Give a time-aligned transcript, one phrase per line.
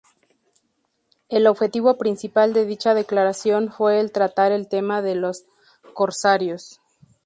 [1.29, 5.43] El objetivo principal de dicha declaración fue el tratar el tema de los
[5.93, 6.81] corsarios.